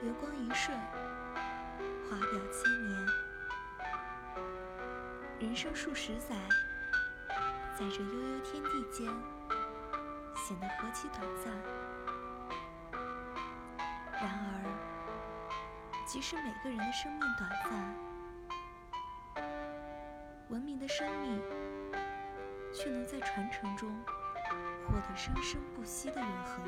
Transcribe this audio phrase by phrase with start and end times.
[0.00, 0.78] 流光一瞬，
[2.08, 3.06] 华表千年。
[5.40, 6.36] 人生数十载，
[7.74, 9.06] 在这悠悠天地间
[10.36, 11.52] 显得何其短暂。
[14.12, 14.64] 然而，
[16.06, 19.44] 即使每个人的生命短暂，
[20.48, 21.42] 文明的生命
[22.72, 23.92] 却能在传承中
[24.86, 26.62] 获得生生不息的永恒。